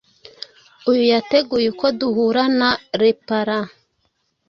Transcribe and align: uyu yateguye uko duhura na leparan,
uyu 0.89 1.03
yateguye 1.13 1.67
uko 1.73 1.85
duhura 1.99 2.43
na 2.59 2.69
leparan, 2.99 3.65